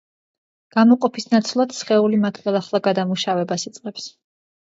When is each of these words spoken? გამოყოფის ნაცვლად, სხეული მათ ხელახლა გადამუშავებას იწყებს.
გამოყოფის 0.75 1.27
ნაცვლად, 1.33 1.75
სხეული 1.81 2.19
მათ 2.23 2.41
ხელახლა 2.45 2.81
გადამუშავებას 2.87 3.67
იწყებს. 3.71 4.09